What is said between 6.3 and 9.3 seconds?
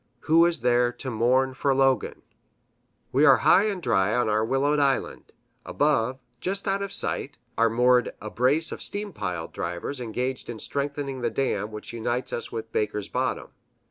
just out of sight, are moored a brace of steam